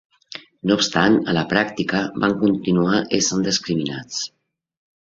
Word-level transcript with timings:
No 0.69 0.77
obstant, 0.79 1.17
a 1.33 1.35
la 1.39 1.43
pràctica, 1.53 2.01
van 2.25 2.35
continuar 2.47 3.05
essent 3.21 3.47
discriminats. 3.51 4.29